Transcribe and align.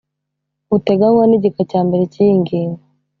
buteganywa 0.69 1.23
n 1.27 1.33
igika 1.37 1.61
cya 1.71 1.81
mbere 1.87 2.03
cy 2.13 2.17
iyi 2.23 2.33
ngingo 2.41 2.79